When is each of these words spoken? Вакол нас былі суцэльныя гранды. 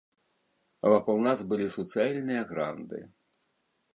Вакол 0.91 1.17
нас 1.27 1.39
былі 1.51 1.67
суцэльныя 1.75 2.41
гранды. 2.53 2.99